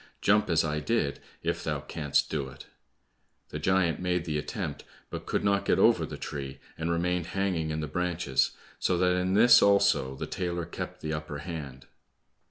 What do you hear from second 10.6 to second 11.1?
kept